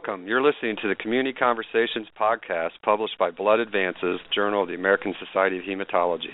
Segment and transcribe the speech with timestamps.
[0.00, 0.26] Welcome.
[0.26, 5.14] You're listening to the Community Conversations podcast published by Blood Advances, Journal of the American
[5.22, 6.32] Society of Hematology.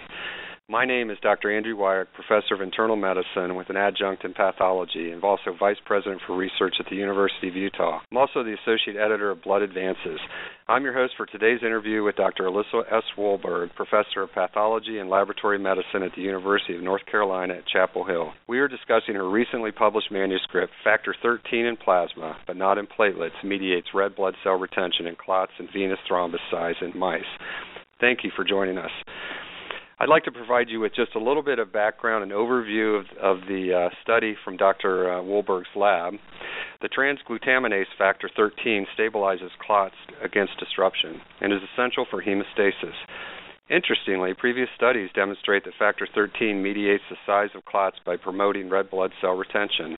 [0.69, 1.57] My name is Dr.
[1.57, 6.21] Andrew Weyrich, professor of internal medicine with an adjunct in pathology and also vice president
[6.27, 8.01] for research at the University of Utah.
[8.11, 10.19] I'm also the associate editor of Blood Advances.
[10.67, 12.51] I'm your host for today's interview with Dr.
[12.51, 13.05] Alyssa S.
[13.17, 18.03] Wohlberg, professor of pathology and laboratory medicine at the University of North Carolina at Chapel
[18.03, 18.33] Hill.
[18.49, 23.45] We are discussing her recently published manuscript, Factor 13 in Plasma, but not in platelets,
[23.45, 27.23] mediates red blood cell retention in clots and venous thrombus size in mice.
[28.01, 28.91] Thank you for joining us.
[29.99, 33.07] I'd like to provide you with just a little bit of background and overview of,
[33.17, 35.11] of the uh, study from Dr.
[35.11, 36.15] Uh, Wohlberg's lab.
[36.83, 42.93] The transglutaminase factor 13 stabilizes clots against disruption and is essential for hemostasis.
[43.71, 48.91] Interestingly, previous studies demonstrate that factor 13 mediates the size of clots by promoting red
[48.91, 49.97] blood cell retention,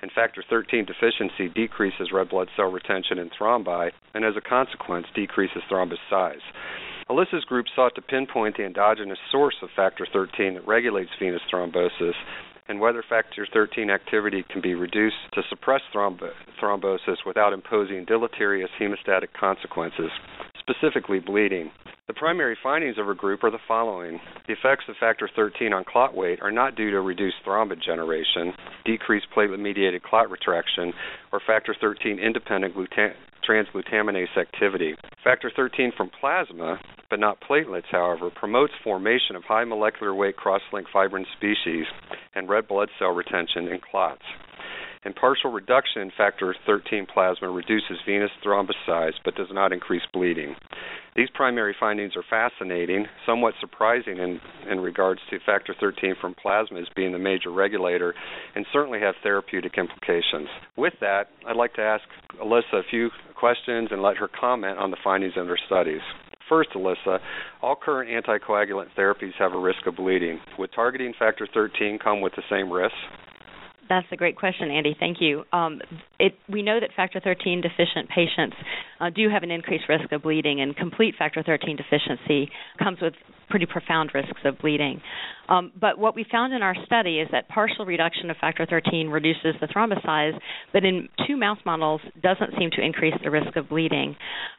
[0.00, 5.06] and factor 13 deficiency decreases red blood cell retention in thrombi and, as a consequence,
[5.12, 6.40] decreases thrombus size.
[7.10, 12.14] Alyssa's group sought to pinpoint the endogenous source of factor 13 that regulates venous thrombosis
[12.68, 16.20] and whether factor 13 activity can be reduced to suppress thromb-
[16.62, 20.12] thrombosis without imposing deleterious hemostatic consequences,
[20.60, 21.72] specifically bleeding.
[22.06, 24.20] The primary findings of her group are the following.
[24.46, 28.52] The effects of factor 13 on clot weight are not due to reduced thrombin generation,
[28.84, 30.92] decreased platelet mediated clot retraction,
[31.32, 33.14] or factor 13 independent gluta-
[33.48, 34.94] transglutaminase activity.
[35.24, 36.78] Factor 13 from plasma,
[37.10, 41.84] but not platelets, however, promotes formation of high molecular weight cross-linked fibrin species
[42.34, 44.22] and red blood cell retention in clots.
[45.02, 50.02] And partial reduction in factor 13 plasma reduces venous thrombus size but does not increase
[50.12, 50.54] bleeding.
[51.16, 56.80] These primary findings are fascinating, somewhat surprising in, in regards to factor 13 from plasma
[56.80, 58.14] as being the major regulator,
[58.54, 60.48] and certainly have therapeutic implications.
[60.76, 62.04] With that, I'd like to ask
[62.40, 66.02] Alyssa a few questions and let her comment on the findings of her studies.
[66.50, 67.20] First, Alyssa,
[67.62, 70.40] all current anticoagulant therapies have a risk of bleeding.
[70.58, 72.92] Would targeting factor 13 come with the same risk?
[73.88, 74.96] That's a great question, Andy.
[74.98, 75.44] Thank you.
[75.52, 75.80] Um,
[76.18, 78.56] it, we know that factor 13 deficient patients
[79.00, 83.14] uh, do have an increased risk of bleeding, and complete factor 13 deficiency comes with
[83.50, 85.00] pretty profound risks of bleeding.
[85.48, 89.08] Um, but what we found in our study is that partial reduction of factor 13
[89.08, 90.32] reduces the thrombus size,
[90.72, 94.14] but in two mouse models doesn't seem to increase the risk of bleeding.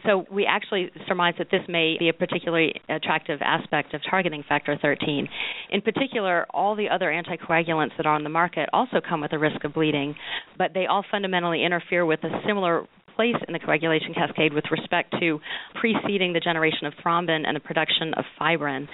[0.06, 4.78] So we actually surmise that this may be a particularly attractive aspect of targeting factor
[4.82, 5.28] 13.
[5.72, 9.40] In particular, all the other anticoagulants that are on the market also come with a
[9.40, 10.14] risk of bleeding,
[10.58, 12.86] but they all fundamentally interfere with a similar
[13.16, 15.40] place in the coagulation cascade with respect to
[15.80, 18.88] preceding the generation of thrombin and the production of fibrin.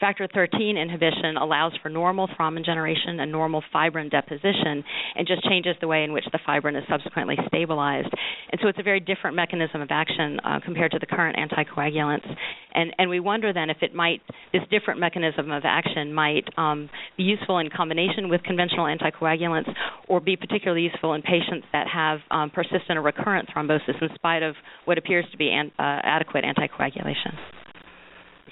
[0.00, 4.82] Factor 13 inhibition allows for normal thrombin generation and normal fibrin deposition
[5.14, 8.12] and just changes the way in which the fibrin is subsequently stabilized.
[8.50, 12.26] And so it's a very different mechanism of action uh, compared to the current anticoagulants.
[12.74, 14.22] And, and we wonder then if it might,
[14.52, 19.72] this different mechanism of action might um, be useful in combination with conventional anticoagulants
[20.08, 24.08] or be particularly useful in patients that have um, persistent or recurrent thrombosis thrombosis in
[24.14, 27.36] spite of what appears to be an, uh, adequate anticoagulation.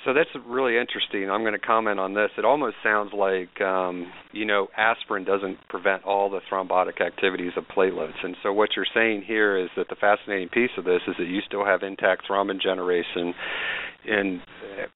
[0.04, 1.30] So that's really interesting.
[1.30, 2.30] I'm going to comment on this.
[2.38, 7.64] It almost sounds like, um, you know, aspirin doesn't prevent all the thrombotic activities of
[7.64, 8.16] platelets.
[8.22, 11.26] And so what you're saying here is that the fascinating piece of this is that
[11.26, 13.34] you still have intact thrombin generation
[14.06, 14.40] and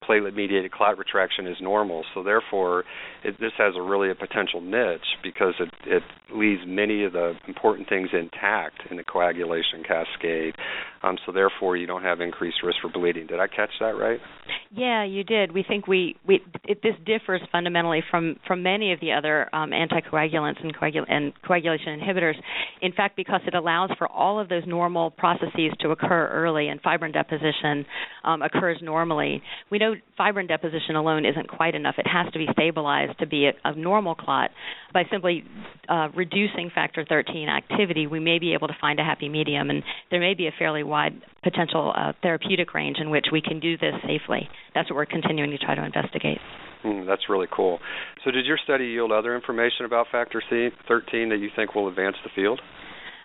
[0.08, 2.04] platelet mediated clot retraction is normal.
[2.14, 2.84] So therefore,
[3.22, 6.02] it, this has a really a potential niche because it, it
[6.34, 10.54] leaves many of the important things intact in the coagulation cascade.
[11.02, 13.26] Um, so therefore, you don't have increased risk for bleeding.
[13.26, 14.18] Did I catch that right?
[14.70, 15.52] Yeah, you did.
[15.52, 19.70] We think we, we it, this differs fundamentally from from many of the other um,
[19.70, 22.34] anticoagulants and, coagul- and coagulation inhibitors.
[22.80, 26.80] In fact, because it allows for all of those normal processes to occur early, and
[26.82, 27.84] fibrin deposition
[28.24, 29.42] um, occurs normally.
[29.70, 31.96] We know fibrin deposition alone isn't quite enough.
[31.98, 34.50] It has to be stabilized to be a, a normal clot.
[34.92, 35.44] By simply
[35.88, 39.82] uh, reducing factor 13 activity, we may be able to find a happy medium, and
[40.10, 43.76] there may be a fairly wide potential uh, therapeutic range in which we can do
[43.76, 44.48] this safely.
[44.74, 46.38] That's what we're continuing to try to investigate.
[46.84, 47.78] Mm, that's really cool.
[48.24, 51.88] So, did your study yield other information about factor C, 13 that you think will
[51.88, 52.60] advance the field?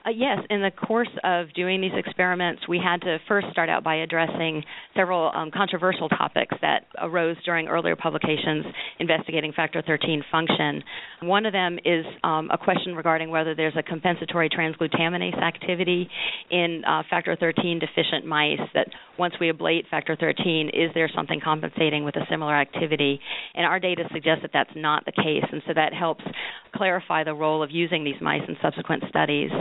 [0.09, 3.83] Uh, yes, in the course of doing these experiments, we had to first start out
[3.83, 4.63] by addressing
[4.95, 8.65] several um, controversial topics that arose during earlier publications
[8.97, 10.83] investigating factor 13 function.
[11.21, 16.09] One of them is um, a question regarding whether there's a compensatory transglutaminase activity
[16.49, 18.87] in uh, factor 13 deficient mice, that
[19.19, 23.19] once we ablate factor 13, is there something compensating with a similar activity?
[23.53, 26.23] And our data suggests that that's not the case, and so that helps
[26.73, 29.51] clarify the role of using these mice in subsequent studies.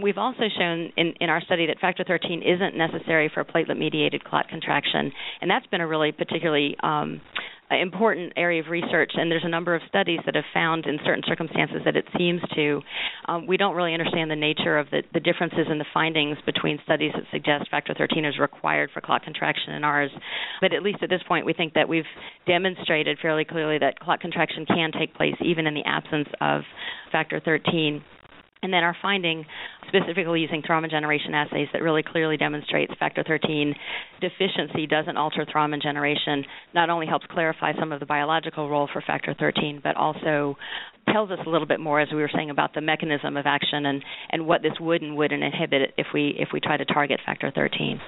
[0.00, 4.24] We've also shown in, in our study that factor 13 isn't necessary for platelet mediated
[4.24, 7.20] clot contraction, and that's been a really particularly um,
[7.76, 11.22] important area of research, and there's a number of studies that have found in certain
[11.26, 12.80] circumstances that it seems to.
[13.26, 16.78] Um, we don't really understand the nature of the, the, differences in the findings between
[16.84, 20.10] studies that suggest factor 13 is required for clot contraction and ours,
[20.60, 22.04] but at least at this point, we think that we've
[22.46, 26.62] demonstrated fairly clearly that clot contraction can take place even in the absence of
[27.12, 28.02] factor 13.
[28.62, 29.44] And then our finding,
[29.86, 33.74] specifically using thrombin generation assays, that really clearly demonstrates factor 13
[34.20, 36.44] deficiency doesn't alter thrombin generation,
[36.74, 40.56] not only helps clarify some of the biological role for factor 13, but also
[41.12, 43.86] tells us a little bit more, as we were saying, about the mechanism of action
[43.86, 47.20] and, and what this would and wouldn't inhibit if we if we try to target
[47.24, 48.00] factor 13.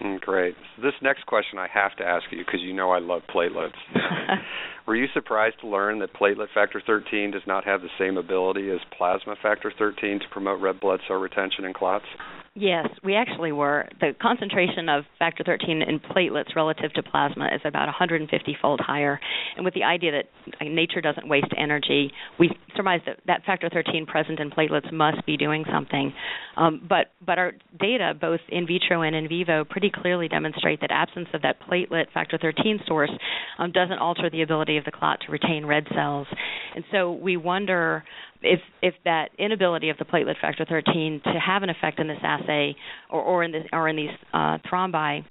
[0.00, 0.54] Mm, great.
[0.82, 3.72] This next question I have to ask you because you know I love platelets.
[4.86, 8.70] Were you surprised to learn that platelet factor 13 does not have the same ability
[8.70, 12.06] as plasma factor 13 to promote red blood cell retention in clots?
[12.54, 13.88] Yes, we actually were.
[14.00, 19.18] The concentration of factor 13 in platelets relative to plasma is about 150 fold higher.
[19.56, 24.04] And with the idea that nature doesn't waste energy, we surmise that that factor 13
[24.04, 26.12] present in platelets must be doing something.
[26.58, 30.90] Um, but but our data, both in vitro and in vivo, pretty clearly demonstrate that
[30.90, 33.10] absence of that platelet factor 13 source
[33.58, 36.26] um, doesn't alter the ability of the clot to retain red cells.
[36.74, 38.04] And so we wonder
[38.42, 42.18] if if that inability of the platelet factor 13 to have an effect in this
[42.22, 42.76] assay
[43.10, 45.24] or, or in this or in these uh, thrombi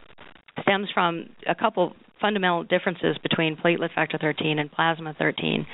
[0.62, 5.66] stems from a couple fundamental differences between platelet factor 13 and plasma 13.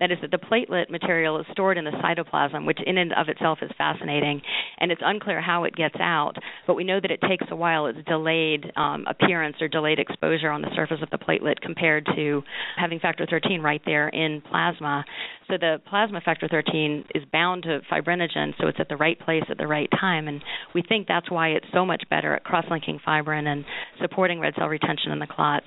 [0.00, 3.28] That is, that the platelet material is stored in the cytoplasm, which in and of
[3.28, 4.42] itself is fascinating,
[4.78, 6.34] and it's unclear how it gets out.
[6.66, 7.86] But we know that it takes a while.
[7.86, 12.42] It's delayed um, appearance or delayed exposure on the surface of the platelet compared to
[12.76, 15.04] having factor 13 right there in plasma.
[15.48, 19.44] So the plasma factor 13 is bound to fibrinogen, so it's at the right place
[19.48, 20.42] at the right time, and
[20.74, 23.64] we think that's why it's so much better at cross-linking fibrin and
[24.00, 25.66] supporting red cell retention in the clots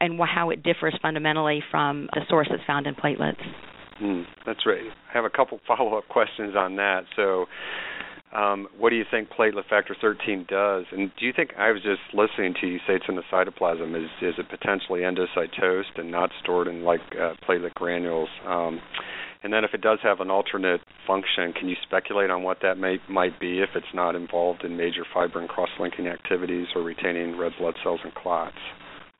[0.00, 3.42] and how it differs fundamentally from the source that's found in platelets.
[4.02, 4.80] Mm, that's right.
[4.82, 7.02] I have a couple follow-up questions on that.
[7.16, 7.46] So,
[8.34, 10.84] um, what do you think platelet factor 13 does?
[10.92, 13.96] And do you think I was just listening to you say it's in the cytoplasm?
[13.96, 18.28] Is is it potentially endocytosed and not stored in like uh, platelet granules?
[18.46, 18.80] Um,
[19.42, 22.78] and then if it does have an alternate function, can you speculate on what that
[22.78, 27.52] may might be if it's not involved in major fibrin cross-linking activities or retaining red
[27.58, 28.58] blood cells and clots?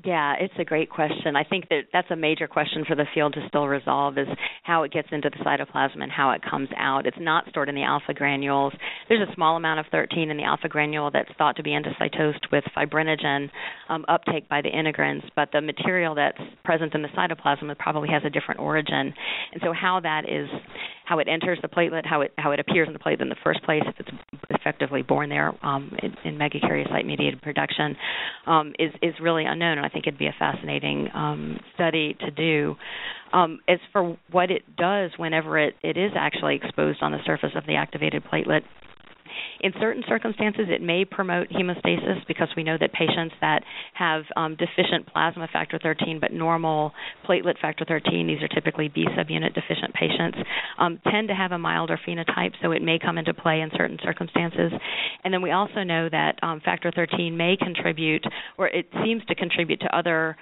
[0.05, 1.35] Yeah, it's a great question.
[1.35, 4.29] I think that that's a major question for the field to still resolve is
[4.63, 7.05] how it gets into the cytoplasm and how it comes out.
[7.05, 8.73] It's not stored in the alpha granules.
[9.09, 12.47] There's a small amount of 13 in the alpha granule that's thought to be endocytosed
[12.53, 13.51] with fibrinogen
[13.89, 18.23] um, uptake by the integrins, but the material that's present in the cytoplasm probably has
[18.25, 19.13] a different origin.
[19.53, 20.49] And so how that is
[21.07, 23.37] how it enters the platelet, how it how it appears in the platelet in the
[23.43, 24.11] first place, if it's
[24.51, 27.97] effectively born there um, in, in megakaryocyte mediated production,
[28.47, 29.79] um, is is really unknown.
[29.79, 32.77] And I think it'd be a fascinating um, study to do.
[33.33, 37.53] Um, as for what it does whenever it, it is actually exposed on the surface
[37.57, 38.63] of the activated platelet,
[39.61, 43.63] in certain circumstances, it may promote hemostasis because we know that patients that
[43.95, 46.93] have um, deficient plasma factor 13 but normal
[47.27, 50.39] platelet factor 13, these are typically B subunit deficient patients,
[50.79, 53.99] um, tend to have a milder phenotype, so it may come into play in certain
[54.03, 54.73] circumstances.
[55.25, 58.25] And then we also know that um, factor 13 may contribute,
[58.57, 60.37] or it seems to contribute to other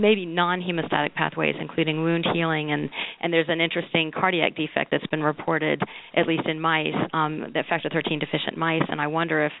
[0.00, 5.22] maybe non-hemostatic pathways, including wound healing, and and there's an interesting cardiac defect that's been
[5.22, 5.82] reported,
[6.14, 9.52] at least in mice, um, that factor 13 deficient mice, and I wonder if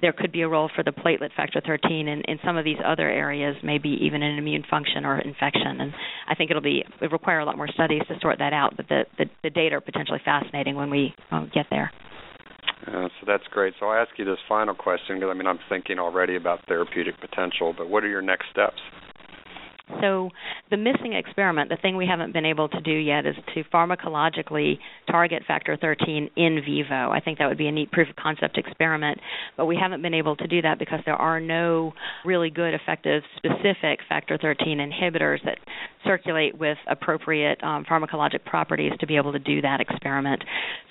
[0.00, 2.78] there could be a role for the platelet factor 13 in, in some of these
[2.84, 5.80] other areas, maybe even in immune function or infection.
[5.80, 5.92] And
[6.28, 8.88] I think it'll be it require a lot more studies to sort that out, but
[8.88, 11.92] the the, the data are potentially fascinating when we um, get there.
[12.86, 13.74] Uh, so that's great.
[13.78, 17.20] So I'll ask you this final question because I mean I'm thinking already about therapeutic
[17.20, 18.80] potential, but what are your next steps?
[20.00, 20.30] So
[20.70, 24.78] the missing experiment, the thing we haven't been able to do yet, is to pharmacologically
[25.10, 27.10] target factor 13 in vivo.
[27.10, 29.18] I think that would be a neat proof of concept experiment,
[29.56, 31.92] but we haven't been able to do that because there are no
[32.24, 35.58] really good, effective, specific factor 13 inhibitors that
[36.04, 40.42] circulate with appropriate um, pharmacologic properties to be able to do that experiment.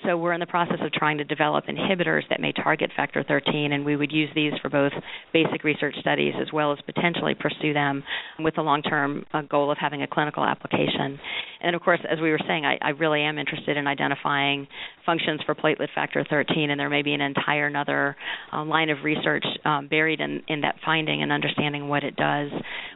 [0.04, 3.72] So we're in the process of trying to develop inhibitors that may target factor 13,
[3.72, 4.92] and we would use these for both
[5.32, 8.02] basic research studies as well as potentially pursue them
[8.38, 11.18] with the long-term uh, goal of having a clinical application.
[11.62, 14.66] And of course, as we were saying, I, I really am interested in identifying
[15.06, 18.16] functions for platelet factor 13, and there may be an entire another
[18.52, 22.50] uh, line of research um, buried in, in that finding and understanding what it does.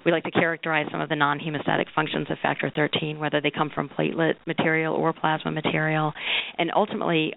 [0.04, 3.50] We like to characterize some of the non-hemostatic functions functions of factor 13, whether they
[3.50, 6.12] come from platelet material or plasma material.
[6.58, 7.32] And ultimately,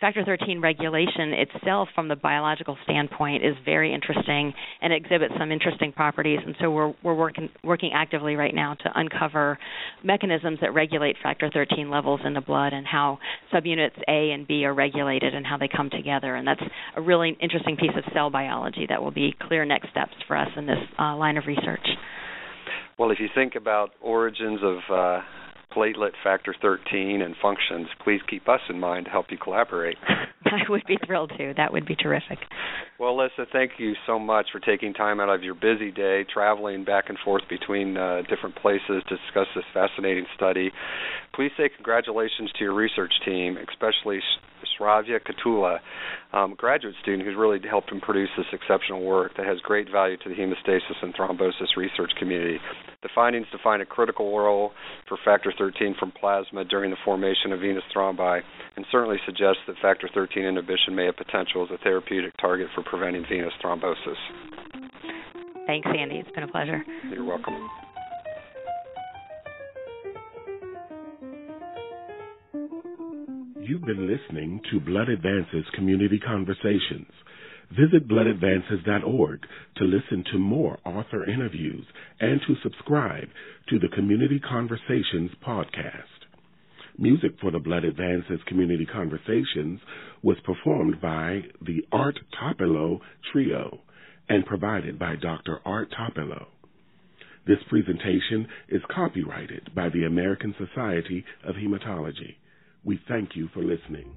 [0.00, 5.92] factor 13 regulation itself, from the biological standpoint, is very interesting and exhibits some interesting
[5.92, 6.40] properties.
[6.44, 9.58] And so we're, we're working, working actively right now to uncover
[10.02, 13.18] mechanisms that regulate factor 13 levels in the blood and how
[13.52, 16.34] subunits A and B are regulated and how they come together.
[16.34, 16.62] And that's
[16.96, 20.48] a really interesting piece of cell biology that will be clear next steps for us
[20.56, 21.86] in this uh, line of research.
[22.98, 25.20] Well, if you think about origins of uh,
[25.74, 29.96] platelet factor 13 and functions, please keep us in mind to help you collaborate.
[30.44, 31.54] I would be thrilled to.
[31.56, 32.38] That would be terrific.
[32.98, 36.84] Well, Lissa, thank you so much for taking time out of your busy day, traveling
[36.84, 40.70] back and forth between uh, different places to discuss this fascinating study.
[41.34, 44.20] Please say congratulations to your research team, especially
[44.78, 45.78] Shravya Katula,
[46.32, 50.16] um, graduate student who's really helped him produce this exceptional work that has great value
[50.18, 52.58] to the hemostasis and thrombosis research community.
[53.02, 54.70] The findings define a critical role
[55.08, 58.40] for factor 13 from plasma during the formation of venous thrombi
[58.76, 62.84] and certainly suggest that factor 13 inhibition may have potential as a therapeutic target for
[62.84, 64.16] preventing venous thrombosis.
[65.66, 66.16] Thanks, Andy.
[66.16, 66.84] It's been a pleasure.
[67.10, 67.68] You're welcome.
[73.60, 77.10] You've been listening to Blood Advances Community Conversations.
[77.72, 81.86] Visit bloodadvances.org to listen to more author interviews
[82.20, 83.28] and to subscribe
[83.70, 86.26] to the Community Conversations podcast.
[86.98, 89.80] Music for the Blood Advances Community Conversations
[90.22, 93.00] was performed by the Art Topelo
[93.32, 93.80] Trio
[94.28, 95.60] and provided by Dr.
[95.64, 96.48] Art Topelo.
[97.46, 102.36] This presentation is copyrighted by the American Society of Hematology.
[102.84, 104.12] We thank you for listening.